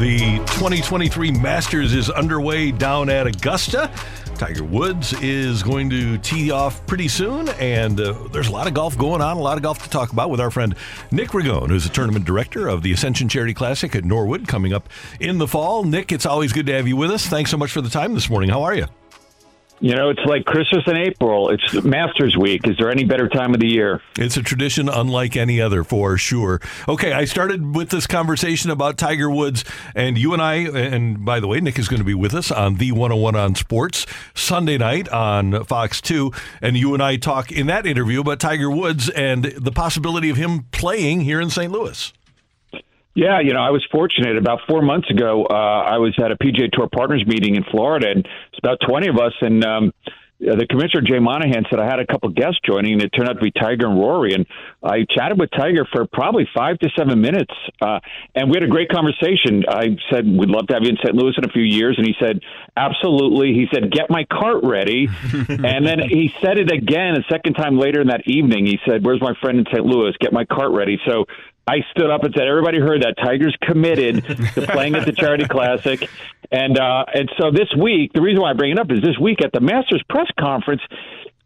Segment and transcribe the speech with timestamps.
[0.00, 3.92] The 2023 Masters is underway down at Augusta.
[4.34, 8.72] Tiger Woods is going to tee off pretty soon, and uh, there's a lot of
[8.72, 10.74] golf going on, a lot of golf to talk about with our friend
[11.10, 14.88] Nick Ragone, who's the tournament director of the Ascension Charity Classic at Norwood coming up
[15.20, 15.84] in the fall.
[15.84, 17.26] Nick, it's always good to have you with us.
[17.26, 18.48] Thanks so much for the time this morning.
[18.48, 18.86] How are you?
[19.82, 21.48] You know, it's like Christmas in April.
[21.48, 22.68] It's Masters Week.
[22.68, 24.02] Is there any better time of the year?
[24.18, 26.60] It's a tradition unlike any other, for sure.
[26.86, 29.64] Okay, I started with this conversation about Tiger Woods,
[29.94, 32.50] and you and I, and by the way, Nick is going to be with us
[32.50, 36.30] on the 101 on Sports Sunday night on Fox 2.
[36.60, 40.36] And you and I talk in that interview about Tiger Woods and the possibility of
[40.36, 41.72] him playing here in St.
[41.72, 42.12] Louis.
[43.14, 44.36] Yeah, you know, I was fortunate.
[44.36, 48.08] About four months ago, uh, I was at a PGA Tour Partners meeting in Florida,
[48.08, 49.92] and it's about 20 of us, and um,
[50.40, 53.34] the commissioner Jay Monahan said I had a couple guests joining, and it turned out
[53.34, 54.32] to be Tiger and Rory.
[54.32, 54.46] And
[54.82, 57.52] I chatted with Tiger for probably five to seven minutes,
[57.82, 58.00] uh,
[58.34, 59.64] and we had a great conversation.
[59.68, 61.14] I said we'd love to have you in St.
[61.14, 62.40] Louis in a few years, and he said
[62.74, 63.52] absolutely.
[63.52, 65.08] He said get my cart ready,
[65.48, 68.64] and then he said it again a second time later in that evening.
[68.64, 69.84] He said, "Where's my friend in St.
[69.84, 70.14] Louis?
[70.20, 71.26] Get my cart ready." So
[71.66, 75.46] I stood up and said, "Everybody heard that Tiger's committed to playing at the Charity
[75.46, 76.08] Classic,"
[76.50, 79.18] and uh, and so this week, the reason why I bring it up is this
[79.20, 80.82] week at the Masters press conference.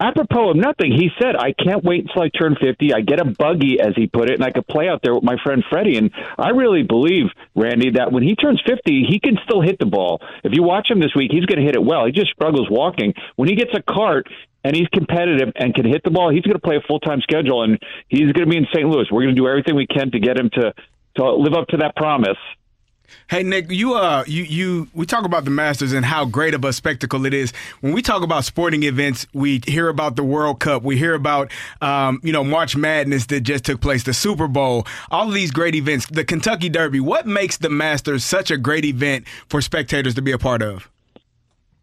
[0.00, 2.94] Apropos of nothing, he said, I can't wait until I turn 50.
[2.94, 5.22] I get a buggy, as he put it, and I could play out there with
[5.22, 5.98] my friend Freddie.
[5.98, 9.84] And I really believe, Randy, that when he turns 50, he can still hit the
[9.84, 10.22] ball.
[10.42, 12.06] If you watch him this week, he's going to hit it well.
[12.06, 13.12] He just struggles walking.
[13.36, 14.26] When he gets a cart,
[14.64, 17.20] and he's competitive and can hit the ball, he's going to play a full time
[17.20, 17.78] schedule, and
[18.08, 18.86] he's going to be in St.
[18.88, 19.06] Louis.
[19.10, 20.74] We're going to do everything we can to get him to
[21.16, 22.38] to live up to that promise.
[23.28, 26.64] Hey Nick, you uh you you we talk about the Masters and how great of
[26.64, 27.52] a spectacle it is.
[27.80, 31.50] When we talk about sporting events, we hear about the World Cup, we hear about
[31.80, 35.50] um, you know March Madness that just took place, the Super Bowl, all of these
[35.50, 37.00] great events, the Kentucky Derby.
[37.00, 40.88] What makes the Masters such a great event for spectators to be a part of?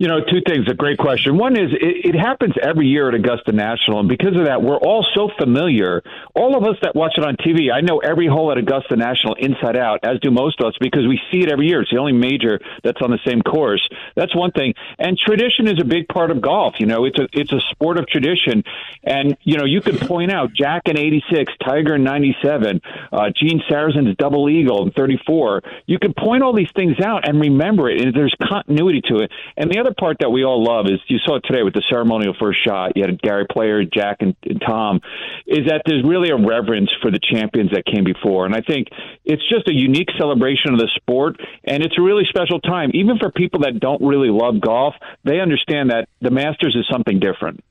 [0.00, 0.66] You know, two things.
[0.66, 1.36] A great question.
[1.36, 4.78] One is it, it, happens every year at Augusta National, and because of that, we're
[4.78, 6.02] all so familiar.
[6.34, 9.34] All of us that watch it on TV, I know every hole at Augusta National
[9.34, 11.82] inside out, as do most of us, because we see it every year.
[11.82, 13.86] It's the only major that's on the same course.
[14.16, 14.72] That's one thing.
[14.98, 16.76] And tradition is a big part of golf.
[16.78, 18.64] You know, it's a it's a sport of tradition,
[19.04, 22.80] and you know you could point out Jack in '86, Tiger in '97,
[23.12, 25.60] uh, Gene Sarazen's double eagle in '34.
[25.84, 29.30] You could point all these things out and remember it, and there's continuity to it.
[29.58, 31.74] And the other other part that we all love is you saw it today with
[31.74, 32.92] the ceremonial first shot.
[32.96, 35.00] You had Gary Player, Jack, and, and Tom.
[35.46, 38.88] Is that there's really a reverence for the champions that came before, and I think
[39.24, 42.90] it's just a unique celebration of the sport, and it's a really special time.
[42.94, 47.18] Even for people that don't really love golf, they understand that the Masters is something
[47.18, 47.62] different.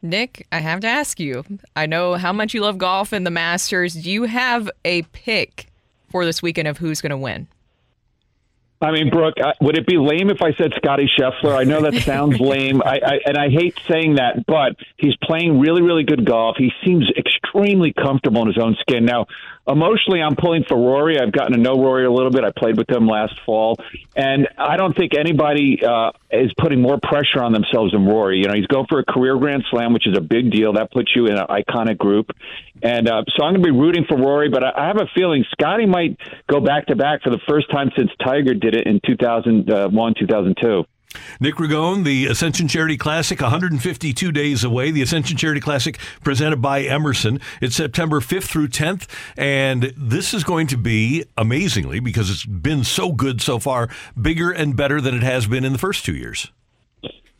[0.00, 1.44] Nick, I have to ask you.
[1.74, 3.94] I know how much you love golf and the Masters.
[3.94, 5.66] Do you have a pick
[6.08, 7.48] for this weekend of who's going to win?
[8.80, 11.56] I mean, Brooke, would it be lame if I said Scotty Scheffler?
[11.56, 15.58] I know that sounds lame, I, I, and I hate saying that, but he's playing
[15.58, 16.56] really, really good golf.
[16.56, 17.10] He seems
[17.58, 19.04] extremely comfortable in his own skin.
[19.04, 19.26] Now,
[19.66, 21.18] emotionally, I'm pulling for Rory.
[21.20, 22.44] I've gotten to know Rory a little bit.
[22.44, 23.76] I played with him last fall,
[24.16, 28.38] and I don't think anybody uh, is putting more pressure on themselves than Rory.
[28.38, 30.74] You know, he's going for a career Grand Slam, which is a big deal.
[30.74, 32.30] That puts you in an iconic group,
[32.82, 34.48] and uh, so I'm going to be rooting for Rory.
[34.48, 37.90] But I have a feeling Scotty might go back to back for the first time
[37.96, 40.84] since Tiger did it in 2001, 2002.
[41.40, 44.90] Nick Ragone, the Ascension Charity Classic, 152 days away.
[44.90, 47.40] The Ascension Charity Classic presented by Emerson.
[47.60, 49.06] It's September 5th through 10th,
[49.36, 53.88] and this is going to be, amazingly, because it's been so good so far,
[54.20, 56.50] bigger and better than it has been in the first two years.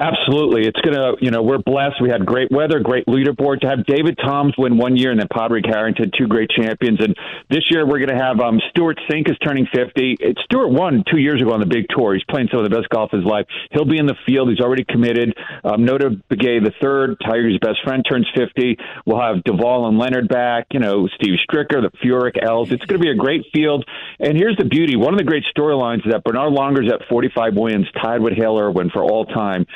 [0.00, 0.66] Absolutely.
[0.66, 2.00] It's going to, you know, we're blessed.
[2.00, 5.28] We had great weather, great leaderboard to have David Toms win one year and then
[5.30, 7.00] Padraig Harrington, two great champions.
[7.04, 7.14] And
[7.50, 10.16] this year we're going to have um, Stewart Cink is turning 50.
[10.18, 12.14] It, Stewart won two years ago on the big tour.
[12.14, 13.44] He's playing some of the best golf of his life.
[13.72, 14.48] He'll be in the field.
[14.48, 15.36] He's already committed.
[15.64, 18.78] Um, Notah Begay the third, Tiger's best friend, turns 50.
[19.04, 22.72] We'll have Duval and Leonard back, you know, Steve Stricker, the Furyk, Els.
[22.72, 23.84] It's going to be a great field.
[24.18, 24.96] And here's the beauty.
[24.96, 28.58] One of the great storylines is that Bernhard Langer's at 45 wins, tied with Hale
[28.58, 29.66] Irwin for all time.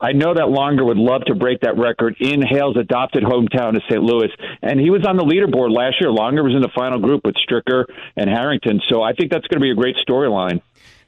[0.00, 3.82] I know that Langer would love to break that record in Hale's adopted hometown of
[3.88, 4.02] St.
[4.02, 4.28] Louis,
[4.62, 6.10] and he was on the leaderboard last year.
[6.10, 7.84] Langer was in the final group with Stricker
[8.16, 10.60] and Harrington, so I think that's going to be a great storyline.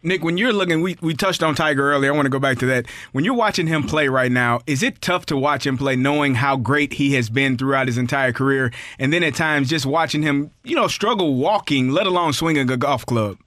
[0.02, 2.12] Nick, when you're looking, we, we touched on Tiger earlier.
[2.12, 2.86] I want to go back to that.
[3.12, 6.36] When you're watching him play right now, is it tough to watch him play knowing
[6.36, 8.72] how great he has been throughout his entire career?
[8.98, 12.76] And then at times just watching him, you know, struggle walking, let alone swinging a
[12.76, 13.38] golf club?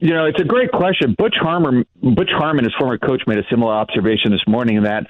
[0.00, 1.14] You know, it's a great question.
[1.16, 5.06] Butch Harmon, Butch Harmon, his former coach, made a similar observation this morning that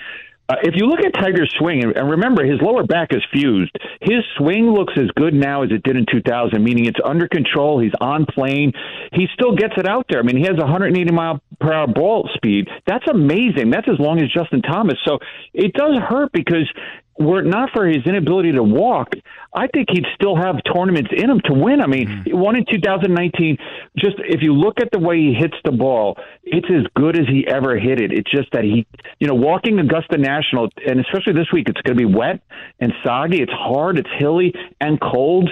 [0.46, 4.20] uh, if you look at Tiger's swing, and remember his lower back is fused, his
[4.37, 7.81] swing looks as good now as it did in 2000, meaning it's under control.
[7.81, 8.72] He's on plane.
[9.12, 10.20] He still gets it out there.
[10.20, 12.69] I mean, he has 180 mile per hour ball speed.
[12.87, 13.70] That's amazing.
[13.70, 14.99] That's as long as Justin Thomas.
[15.06, 15.19] So
[15.55, 16.70] it does hurt because
[17.19, 19.08] were it not for his inability to walk,
[19.55, 21.81] I think he'd still have tournaments in him to win.
[21.81, 22.22] I mean, mm-hmm.
[22.25, 23.56] he won in 2019.
[23.96, 27.26] Just if you look at the way he hits the ball, it's as good as
[27.28, 28.12] he ever hit it.
[28.12, 28.87] It's just that he,
[29.20, 32.40] you know, walking Augusta National, and especially this week, it's going to be wet
[32.81, 33.43] and soggy.
[33.43, 35.50] It's hard, it's hilly and cold.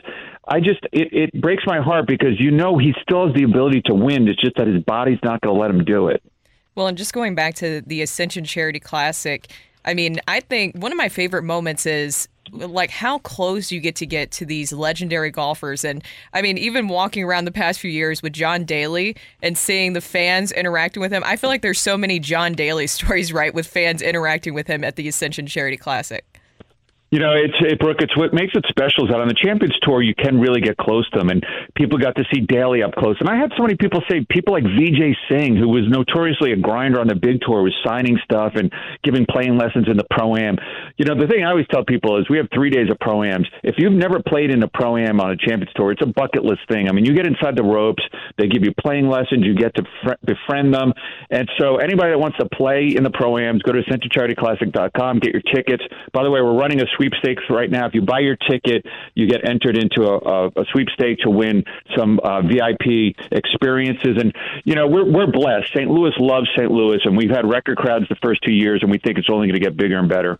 [0.48, 3.82] I just it, it breaks my heart because you know he still has the ability
[3.86, 4.26] to win.
[4.26, 6.22] It's just that his body's not going to let him do it.
[6.74, 9.48] Well, and just going back to the Ascension Charity Classic,
[9.84, 13.96] I mean, I think one of my favorite moments is like how close you get
[13.96, 15.84] to get to these legendary golfers.
[15.84, 16.02] And
[16.32, 20.00] i mean even walking around the past few years with john daly and seeing the
[20.00, 23.67] fans interacting with him i feel like there's so many john daly stories right with
[23.67, 26.31] fans interacting with him at the ascension charity classic
[27.12, 28.00] you know, it's it, Brooke.
[28.00, 30.78] It's what makes it special is that on the Champions Tour you can really get
[30.78, 31.44] close to them, and
[31.76, 33.16] people got to see Daly up close.
[33.20, 36.56] And I had so many people say people like Vijay Singh, who was notoriously a
[36.56, 38.72] grinder on the big tour, was signing stuff and
[39.04, 40.56] giving playing lessons in the pro am.
[40.96, 43.22] You know, the thing I always tell people is we have three days of pro
[43.22, 43.46] ams.
[43.62, 46.44] If you've never played in a pro am on a Champions Tour, it's a bucket
[46.44, 46.88] list thing.
[46.88, 48.02] I mean, you get inside the ropes,
[48.38, 50.94] they give you playing lessons, you get to fr- befriend them,
[51.28, 55.34] and so anybody that wants to play in the pro ams, go to AscensionCharityClassic.com, get
[55.34, 55.84] your tickets.
[56.14, 57.87] By the way, we're running a sweepstakes right now.
[57.87, 61.64] If you buy your ticket, you get entered into a, a, a sweepstakes to win
[61.96, 64.16] some uh, VIP experiences.
[64.19, 64.34] And
[64.64, 65.69] you know, we're we're blessed.
[65.75, 65.90] St.
[65.90, 66.70] Louis loves St.
[66.70, 69.49] Louis, and we've had record crowds the first two years, and we think it's only
[69.49, 70.38] going to get bigger and better.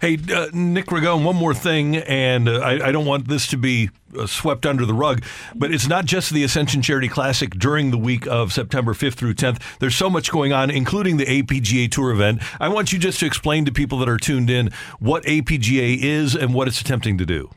[0.00, 3.56] Hey, uh, Nick Ragone, one more thing, and uh, I, I, don't want this to
[3.56, 5.24] be uh, swept under the rug,
[5.54, 9.34] but it's not just the Ascension Charity Classic during the week of September 5th through
[9.34, 9.60] 10th.
[9.78, 12.42] There's so much going on, including the APGA Tour event.
[12.60, 16.34] I want you just to explain to people that are tuned in what APGA is
[16.34, 17.50] and what it's attempting to do.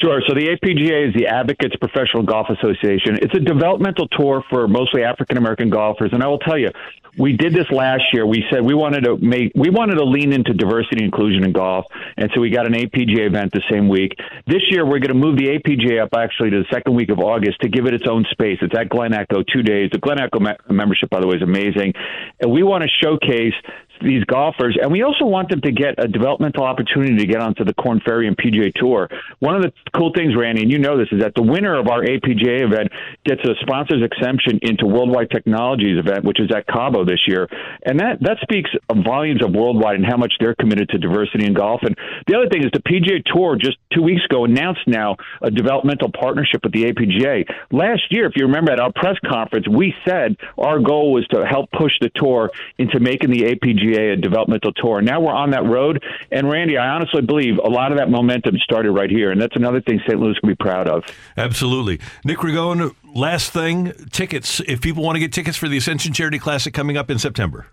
[0.00, 0.20] Sure.
[0.26, 3.16] So the APGA is the Advocates Professional Golf Association.
[3.22, 6.10] It's a developmental tour for mostly African American golfers.
[6.12, 6.70] And I will tell you,
[7.16, 8.26] we did this last year.
[8.26, 11.52] We said we wanted to make we wanted to lean into diversity and inclusion in
[11.52, 11.84] golf,
[12.16, 14.18] and so we got an APGA event the same week.
[14.46, 17.20] This year, we're going to move the APGA up actually to the second week of
[17.20, 18.58] August to give it its own space.
[18.62, 19.90] It's at Glen Echo two days.
[19.92, 21.92] The Glen Echo me- membership, by the way, is amazing,
[22.40, 23.54] and we want to showcase
[24.02, 27.64] these golfers, and we also want them to get a developmental opportunity to get onto
[27.64, 29.08] the Korn Ferry and PGA Tour.
[29.38, 31.88] One of the cool things, Randy, and you know this, is that the winner of
[31.88, 32.92] our APGA event
[33.24, 37.48] gets a sponsor's exemption into Worldwide Technologies event, which is at Cabo this year,
[37.84, 41.54] and that that speaks volumes of Worldwide and how much they're committed to diversity in
[41.54, 41.82] golf.
[41.82, 41.96] And
[42.26, 46.10] the other thing is the PGA Tour just two weeks ago announced now a developmental
[46.10, 47.44] partnership with the APGA.
[47.70, 51.46] Last year, if you remember at our press conference, we said our goal was to
[51.46, 55.00] help push the tour into making the APGA PGA developmental tour.
[55.00, 56.02] Now we're on that road.
[56.30, 59.30] And Randy, I honestly believe a lot of that momentum started right here.
[59.30, 60.18] And that's another thing St.
[60.18, 61.04] Louis can be proud of.
[61.36, 62.00] Absolutely.
[62.24, 64.60] Nick Ragone, last thing tickets.
[64.66, 67.66] If people want to get tickets for the Ascension Charity Classic coming up in September.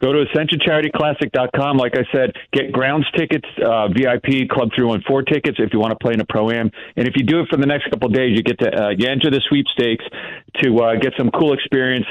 [0.00, 1.78] Go to ascensioncharityclassic.com.
[1.78, 5.96] Like I said, get grounds tickets, uh, VIP Club 314 tickets if you want to
[5.96, 6.70] play in a pro am.
[6.96, 8.88] And if you do it for the next couple of days, you get to uh,
[8.90, 10.04] you enter the sweepstakes
[10.60, 12.06] to uh, get some cool experience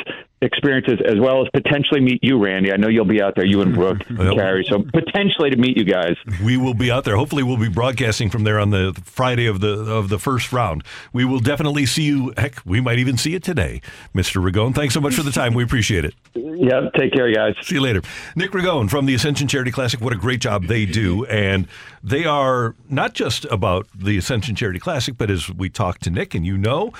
[0.46, 2.72] experiences as well as potentially meet you, Randy.
[2.72, 4.66] I know you'll be out there, you and Brooke and Carrie.
[4.70, 6.16] So potentially to meet you guys.
[6.44, 7.18] We will be out there.
[7.18, 10.84] Hopefully, we'll be broadcasting from there on the Friday of the of the first round.
[11.12, 12.34] We will definitely see you.
[12.38, 13.82] Heck, we might even see it today,
[14.14, 14.42] Mr.
[14.42, 14.74] Ragone.
[14.74, 15.54] Thanks so much for the time.
[15.54, 16.14] We appreciate it.
[16.58, 17.54] Yeah, take care, guys.
[17.64, 18.02] See you later.
[18.36, 20.00] Nick Ragone from the Ascension Charity Classic.
[20.00, 21.68] What a great job they do, and
[22.02, 26.34] they are not just about the Ascension Charity Classic, but as we talk to Nick,
[26.34, 26.94] and you know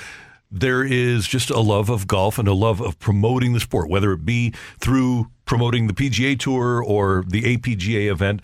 [0.56, 4.14] there is just a love of golf and a love of promoting the sport, whether
[4.14, 8.42] it be through promoting the PGA Tour or the APGA event.